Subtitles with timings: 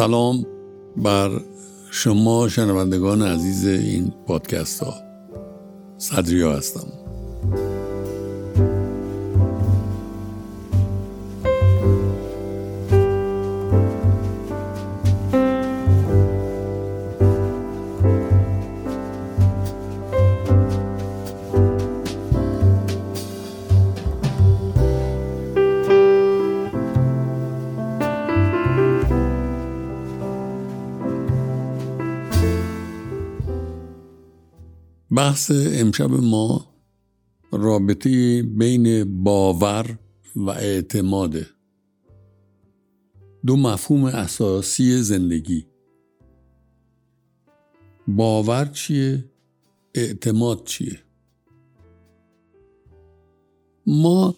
[0.00, 0.46] سلام
[0.96, 1.40] بر
[1.90, 4.94] شما شنوندگان عزیز این پادکست ها.
[5.98, 6.86] صدریا هستم.
[35.30, 36.66] بحث امشب ما
[37.52, 39.98] رابطه بین باور
[40.36, 41.46] و اعتماده
[43.46, 45.66] دو مفهوم اساسی زندگی
[48.08, 49.24] باور چیه؟
[49.94, 50.98] اعتماد چیه؟
[53.86, 54.34] ما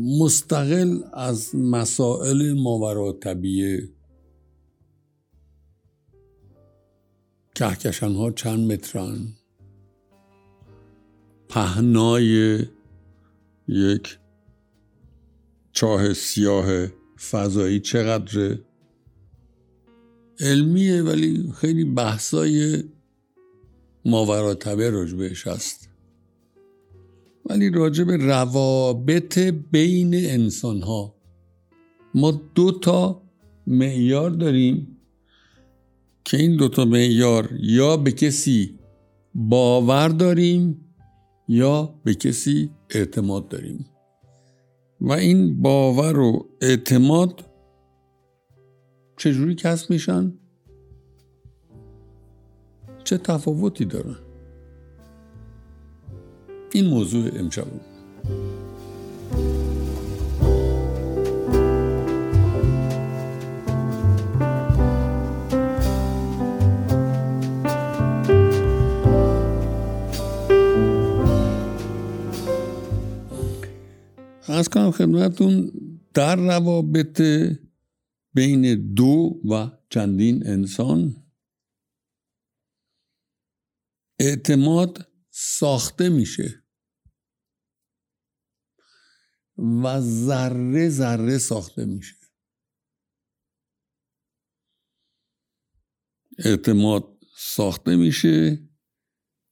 [0.00, 3.88] مستقل از مسائل ماورا طبیعه
[7.54, 9.28] کهکشان ها چند مترن
[11.48, 12.58] پهنای
[13.68, 14.18] یک
[15.72, 16.86] چاه سیاه
[17.30, 18.64] فضایی چقدره؟
[20.40, 22.84] علمیه ولی خیلی بحثای
[24.04, 25.88] ماوراتبه راجبش هست.
[27.46, 29.38] ولی راجب روابط
[29.70, 31.14] بین انسان ها
[32.14, 33.22] ما دو تا
[33.66, 34.96] معیار داریم
[36.24, 38.78] که این دو تا معیار یا به کسی
[39.34, 40.83] باور داریم
[41.48, 43.86] یا به کسی اعتماد داریم
[45.00, 47.44] و این باور و اعتماد
[49.16, 50.38] چجوری کسب میشن؟
[53.04, 54.16] چه تفاوتی دارن؟
[56.72, 57.66] این موضوع امشب
[74.48, 75.72] از کنم خدمتون
[76.14, 77.22] در روابط
[78.34, 81.24] بین دو و چندین انسان
[84.20, 86.64] اعتماد ساخته میشه
[89.58, 92.16] و ذره ذره ساخته میشه
[96.38, 98.68] اعتماد ساخته میشه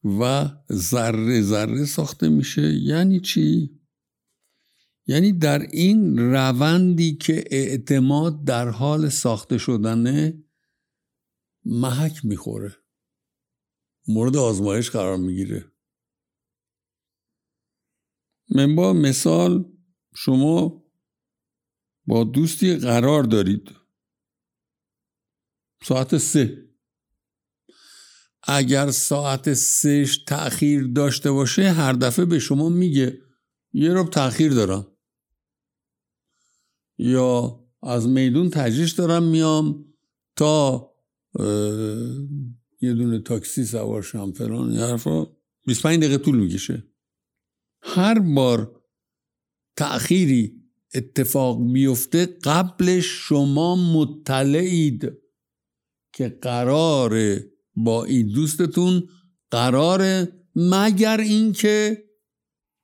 [0.04, 3.81] و ذره ذره ساخته میشه یعنی چی؟
[5.06, 10.44] یعنی در این روندی که اعتماد در حال ساخته شدنه
[11.64, 12.76] محک می‌خوره.
[14.08, 15.72] مورد آزمایش قرار می‌گیره.
[18.48, 19.72] من با مثال
[20.14, 20.84] شما
[22.06, 23.70] با دوستی قرار دارید.
[25.84, 26.68] ساعت سه.
[28.42, 33.18] اگر ساعت سهش تأخیر داشته باشه هر دفعه به شما میگه
[33.72, 34.91] یه رو تأخیر دارم.
[36.98, 39.84] یا از میدون تجریش دارم میام
[40.36, 40.90] تا
[42.80, 45.26] یه دونه تاکسی سوار شم فلان حرفا.
[45.66, 46.84] 25 دقیقه طول می‌کشه.
[47.82, 48.82] هر بار
[49.76, 50.62] تأخیری
[50.94, 55.12] اتفاق میفته قبلش شما مطلعید
[56.12, 57.40] که قرار
[57.76, 59.08] با این دوستتون
[59.50, 62.04] قرار مگر اینکه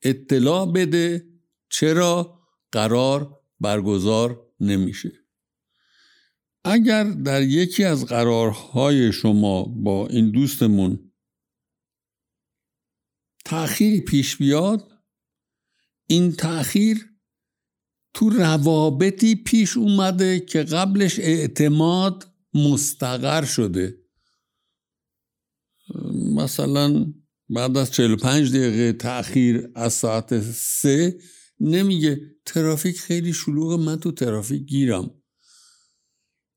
[0.03, 1.27] اطلاع بده.
[1.71, 2.39] چرا؟
[2.73, 5.13] قرار برگزار نمیشه.
[6.65, 11.13] اگر در یکی از قرارهای شما با این دوستمون
[13.45, 14.93] تأخیری پیش بیاد
[16.07, 17.09] این تأخیر
[18.15, 23.99] تو روابطی پیش اومده که قبلش اعتماد مستقر شده.
[26.35, 27.13] مثلا
[27.49, 31.19] بعد از 45 دقیقه تأخیر از ساعت سه
[31.61, 35.11] نمیگه ترافیک خیلی شلوغ من تو ترافیک گیرم.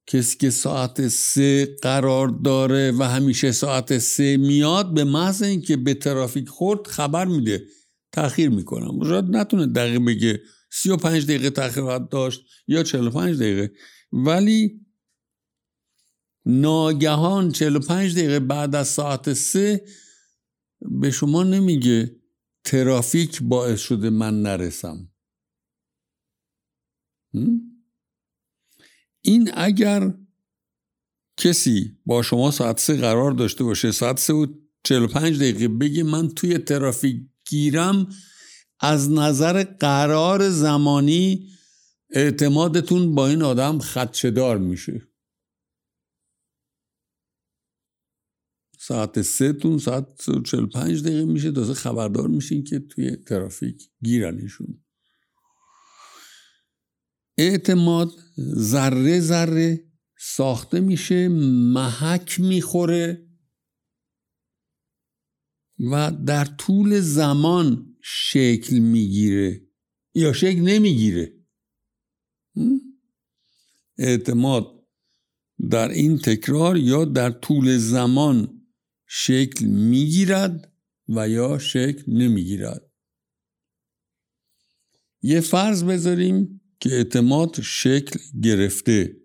[0.07, 5.93] کسی که ساعت سه قرار داره و همیشه ساعت سه میاد به محض اینکه به
[5.93, 7.65] ترافیک خورد خبر میده
[8.11, 9.07] تاخیر می‌کنم.
[9.07, 13.71] شاید نتونه دقیقه بگه سی و پنج دقیقه تاخیر داشت یا چهل و پنج دقیقه.
[14.11, 14.85] ولی
[16.45, 19.85] ناگهان چهل و پنج دقیقه بعد از ساعت سه
[20.81, 22.20] به شما نمیگه
[22.63, 25.11] ترافیک باعث شده من نرسم.
[29.21, 30.13] این اگر
[31.37, 34.47] کسی با شما ساعت سه قرار داشته باشه ساعت سه و
[34.83, 38.07] چهل پنج دقیقه بگه من توی ترافیک گیرم
[38.79, 41.49] از نظر قرار زمانی
[42.09, 45.10] اعتمادتون با این آدم خدشدار میشه.
[48.83, 54.83] ساعت سه تون ساعت چل پنج دقیقه میشه تازه خبردار میشین که توی ترافیک گیرنشون.
[57.37, 58.09] اعتماد
[58.55, 61.27] ذره ذره ساخته میشه
[61.73, 63.27] محک می‌خوره
[65.91, 69.61] و در طول زمان شکل می‌گیره
[70.15, 71.33] یا شکل نمی‌گیره.
[73.97, 74.65] اعتماد
[75.69, 78.60] در این تکرار یا در طول زمان
[79.13, 80.73] شکل می‌گیرد
[81.09, 82.91] و یا شکل نمی‌گیرد.
[85.21, 89.17] یه فرض بذاریم که اعتماد شکل گرفته.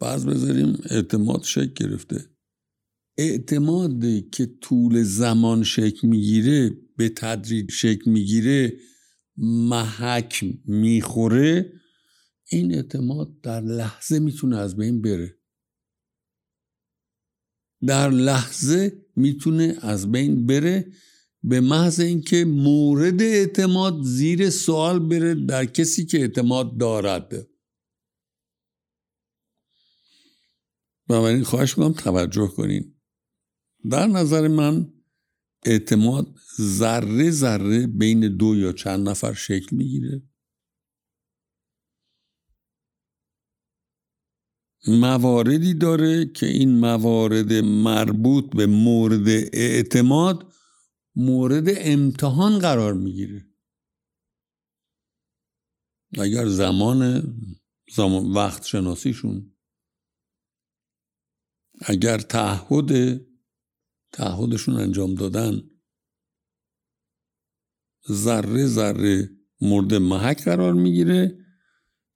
[0.00, 2.30] فرض بذاریم اعتماد شکل گرفته.
[3.18, 8.72] اعتماد که طول زمان شکل می‌گیره به تدریج شکل می‌گیره
[9.36, 11.72] محک می‌خوره
[12.50, 15.43] این اعتماد در لحظه می‌تونه از بین بره.
[17.86, 20.92] در لحظه می‌تونه از بین بره
[21.42, 27.48] به محض اینکه مورد اعتماد زیر سوال بره در کسی که اعتماد دارد.
[31.08, 32.94] بنابراین خواهش می‌کنم توجه کنین.
[33.90, 34.92] در نظر من
[35.64, 40.22] اعتماد ذره ذره بین دو یا چند نفر شکل می‌گیره.
[44.88, 50.52] مواردی داره که این موارد مربوط به مورد اعتماد
[51.16, 53.48] مورد امتحان قرار می‌گیره.
[56.18, 57.22] اگر زمان
[57.96, 59.56] زمان وقت شناسیشون
[61.80, 63.20] اگر تعهد
[64.12, 65.62] تعهدشون انجام دادن
[68.10, 69.30] ذره ذره
[69.60, 71.43] مورد محک قرار می‌گیره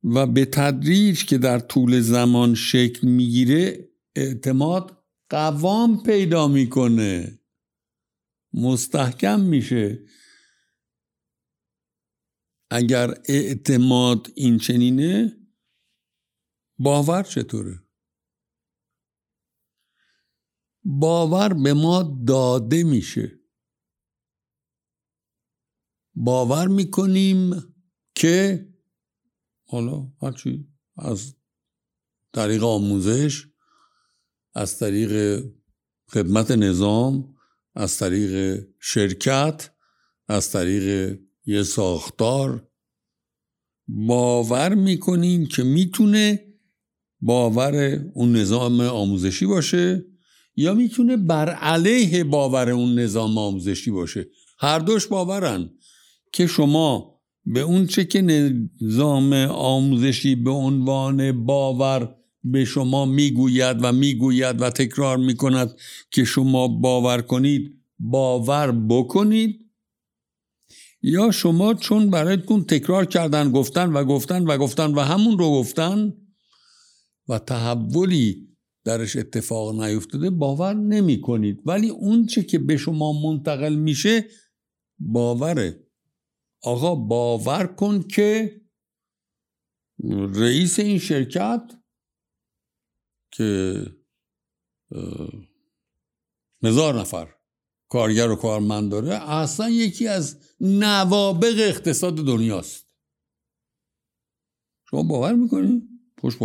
[0.04, 7.40] و به تدریج که در طول زمان شکل می‌گیره اعتماد قوام پیدا می‌کنه.
[8.52, 10.04] مستحکم میشه.
[12.70, 15.36] اگر اعتماد این چنینه
[16.78, 17.82] باور چطوره؟
[20.84, 23.40] باور به ما داده میشه.
[26.14, 27.74] باور می‌کنیم
[28.14, 28.68] که
[29.70, 31.34] حالا هرچی از
[32.34, 33.46] طریق آموزش
[34.54, 35.44] از طریق
[36.12, 37.34] خدمت نظام
[37.74, 39.70] از طریق شرکت
[40.28, 42.68] از طریق یه ساختار
[43.88, 46.54] باور می‌کنیم که می‌تونه
[47.20, 50.04] باور اون نظام آموزشی باشه
[50.56, 54.26] یا می‌تونه بر علیه باور اون نظام آموزشی باشه.
[54.58, 55.70] هر دوش باورن
[56.32, 62.14] که شما به اون چه که نظام آموزشی به عنوان باور
[62.44, 65.76] به شما می‌گوید و می‌گوید و تکرار می‌کند
[66.10, 69.68] که شما باور کنید باور بکنید؟
[71.02, 76.12] یا شما چون برایتون تکرار کردن گفتن و گفتن و گفتن و همون رو گفتن
[77.28, 78.48] و تحولی
[78.84, 84.24] درش اتفاق نیفتاده باور نمی کنید ولی اون چه که به شما منتقل میشه
[84.98, 85.87] باوره.
[86.62, 88.60] آقا باور کن که
[90.34, 91.62] رئیس این شرکت
[93.32, 93.82] که
[96.64, 97.34] هزار نفر
[97.90, 102.94] کارگر و کارمند داره اصلا یکی از نوابق اقتصاد دنیاست.
[104.90, 105.82] شما باور می‌کنی؟
[106.20, 106.36] خوش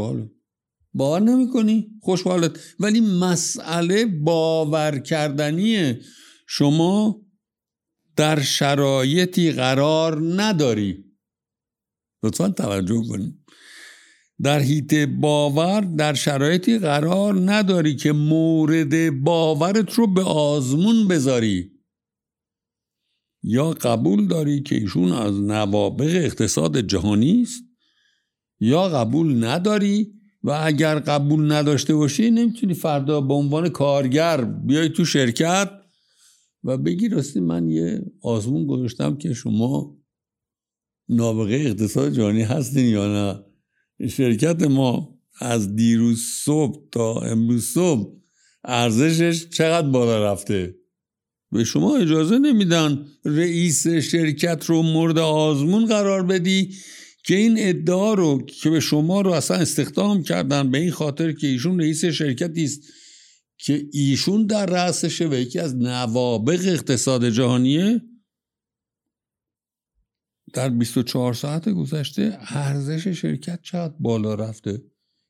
[0.93, 2.59] باور نمی‌کنی؟ خوشحالت.
[2.79, 6.01] ولی مسئله باور کردنیه.
[6.47, 7.21] شما
[8.15, 11.05] در شرایطی قرار نداری.
[12.23, 13.39] لطفا توجه کنید.
[14.43, 21.71] در حیط باور در شرایطی قرار نداری که مورد باورت رو به آزمون بذاری.
[23.43, 27.63] یا قبول داری که ایشون از نوابق اقتصاد جهانی است
[28.59, 35.05] یا قبول نداری و اگر قبول نداشته باشی نمی‌تونی فردا به عنوان کارگر بیای تو
[35.05, 35.82] شرکت
[36.63, 39.97] و بگی راستی من یه آزمون گذاشتم که شما
[41.09, 43.43] نابغه اقتصاد جهانی هستین یا نه.
[44.09, 48.13] شرکت ما از دیروز صبح تا امروز صبح
[48.63, 50.75] ارزشش چقدر بالا رفته؟
[51.51, 56.75] به شما اجازه نمیدن رئیس شرکت رو مورد آزمون قرار بدی
[57.23, 61.47] که این ادعا رو که به شما رو اصلا استخدام کردن به این خاطر که
[61.47, 62.81] ایشون رئیس شرکتی است.
[63.65, 68.01] که ایشون در رأسشه و یکی از نوابق اقتصاد جهانیه
[70.53, 74.83] در 24 ساعت گذشته ارزش شرکت چقدر بالا رفته؟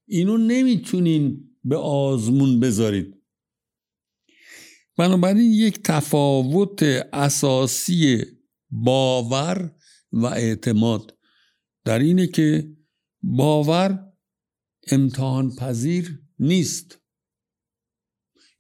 [0.08, 3.16] اینو نمی‌تونین به آزمون بذارید.
[4.98, 8.26] بنابراین یک تفاوت اساسی
[8.70, 9.76] باور
[10.12, 11.18] و اعتماد
[11.86, 12.78] در اینه که
[13.24, 14.14] باور
[14.92, 17.03] امتحان پذیر نیست.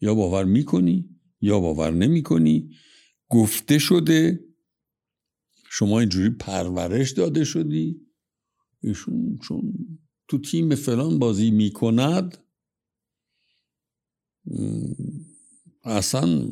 [0.03, 1.09] یا باور می‌کنی
[1.41, 2.69] یا باور نمی‌کنی؟
[3.29, 4.45] گفته شده.
[5.69, 8.01] شما اینجوری پرورش داده شدی.
[8.81, 9.73] ایشون چون
[10.27, 12.37] تو تیم فلان بازی می‌کند.
[15.83, 16.51] اصلا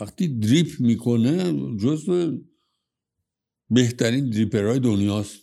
[0.00, 2.30] وقتی دریپ می‌کنه جز
[3.70, 5.40] بهترین دریپرهای دنیاست.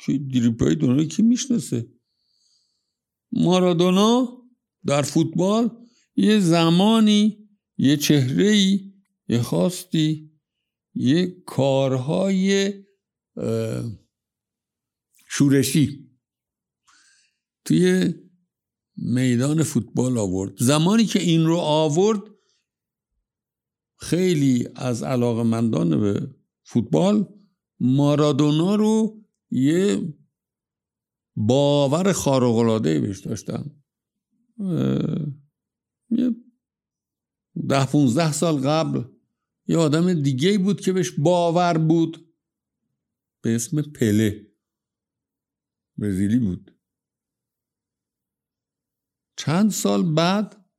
[0.00, 1.88] که دریپرهای دنیا کی می‌شناسه؟
[3.32, 4.37] مارادونا؟
[4.88, 5.70] در فوتبال
[6.16, 8.92] یه زمانی یه چهره ای
[9.28, 10.32] یه خواستی
[10.94, 12.72] یه کارهای
[15.28, 16.10] شورشی
[17.64, 18.14] توی
[18.96, 20.52] میدان فوتبال آورد.
[20.58, 22.22] زمانی که این رو آورد
[23.96, 27.34] خیلی از علاقمندان به فوتبال
[27.80, 30.14] مارادونا رو یه
[31.36, 33.82] باور خارق‌العاده بهش داشتن.
[37.68, 39.04] ده پونزده سال قبل
[39.66, 42.34] یه آدم دیگه بود که بهش باور بود.
[43.42, 44.52] به اسم پله.
[45.96, 46.78] برزیلی بود.
[49.36, 50.70] چند سال بعد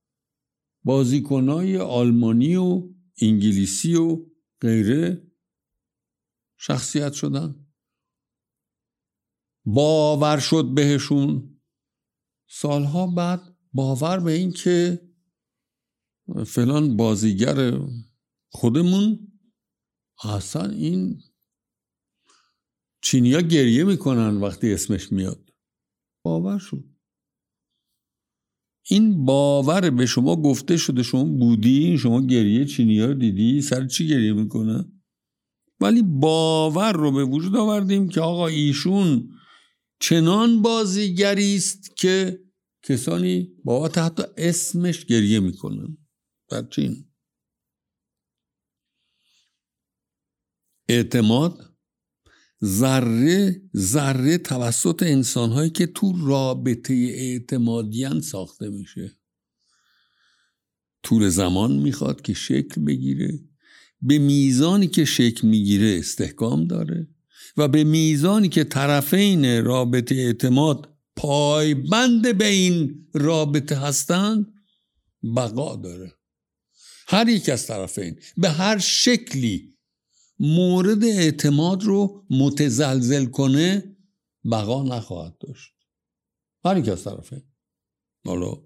[0.84, 4.26] بازیکنای آلمانی و انگلیسی و
[4.62, 5.32] غیره
[6.58, 7.66] شخصیت شدن.
[9.66, 11.62] باور شد بهشون.
[12.48, 15.02] سالها بعد باور به این که
[16.46, 17.80] فلان بازیگر
[18.52, 19.28] خودمون
[20.24, 21.22] اصلا این
[23.02, 25.50] چینیا گریه می‌کنن وقتی اسمش میاد.
[26.24, 26.84] باور شد
[28.90, 34.08] این باور به شما گفته شده شما بودی؟ شما گریه چینیا رو دیدی؟ سر چی
[34.08, 35.02] گریه می‌کنن
[35.80, 39.30] ولی باور رو به وجود آوردیم که آقا ایشون
[40.00, 42.40] چنان بازیگری است که
[42.84, 45.98] کسانی بابا حتی اسمش گریه می‌کنن.
[46.50, 47.06] در چین
[50.90, 51.76] اعتماد
[52.64, 59.20] ذره ذره توسط انسانهایی که تو رابطه اعتمادیان ساخته میشه.
[61.04, 63.40] طول زمان می‌خواد که شکل بگیره.
[64.02, 67.08] به میزانی که شکل می‌گیره استحکام داره
[67.58, 74.54] و به میزانی که طرفین رابطه اعتماد پایبند به این رابطه هستند
[75.36, 76.14] بقا داره.
[77.08, 79.78] هر یک از طرفین به هر شکلی
[80.40, 83.98] مورد اعتماد رو متزلزل کنه
[84.52, 85.74] بقا نخواهد داشت.
[86.66, 87.44] هر یک از طرفین
[88.26, 88.64] حالا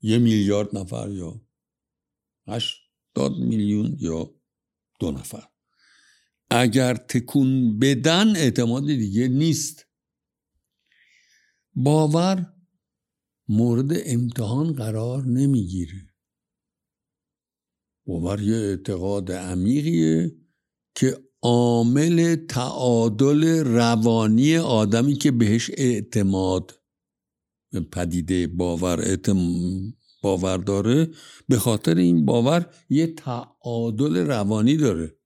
[0.00, 1.40] یه میلیارد نفر یا
[2.48, 4.34] هشتاد میلیون یا
[5.00, 5.48] دو نفر.
[6.50, 9.87] اگر تکون بدن اعتماد دیگه نیست.
[11.80, 12.52] باور
[13.48, 16.14] مورد امتحان قرار نمی‌گیره.
[18.06, 20.36] باور یه اعتقاد عمیقیه
[20.94, 26.80] که عامل تعادل روانی آدمی که بهش اعتماد
[27.92, 29.38] پدیده باور اعتم...
[30.22, 31.10] باور داره
[31.48, 35.17] به خاطر این باور یه تعادل روانی داره.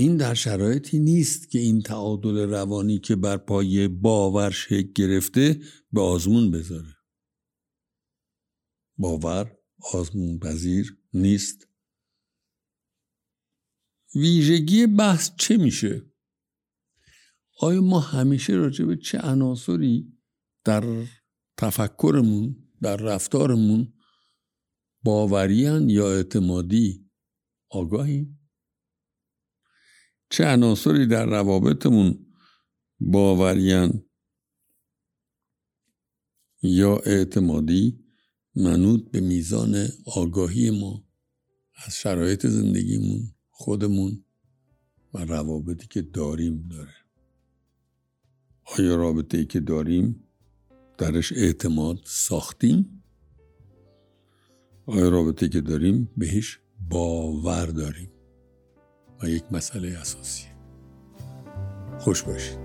[0.00, 5.60] این در شرایطی نیست که این تعادل روانی که بر پای باور شکل گرفته
[5.92, 6.96] به آزمون بذاره.
[8.98, 9.58] باور
[9.92, 11.68] آزمون پذیر نیست.
[14.14, 16.12] ویژگی بحث چه میشه؟
[17.60, 20.18] آیا ما همیشه راجع به چه عناصری
[20.64, 21.06] در
[21.56, 23.92] تفکرمون در رفتارمون
[25.04, 27.10] باوریان یا اعتمادی؟
[27.70, 28.39] آگاهیم.
[30.30, 32.26] چه عناصری در روابطمون
[33.00, 34.04] باوریان
[36.62, 38.04] یا اعتمادی
[38.56, 41.04] منوط به میزان آگاهی ما
[41.86, 44.24] از شرایط زندگیمون خودمون
[45.14, 46.94] و روابطی که داریم داره؟
[48.78, 50.28] آیا رابطه ای که داریم
[50.98, 53.02] درش اعتماد ساختیم؟
[54.86, 56.58] آیا رابطه که داریم بهش
[56.88, 58.19] باور داریم؟
[59.22, 60.46] و یک مسئله اساسی.
[61.98, 62.58] خوش باشید.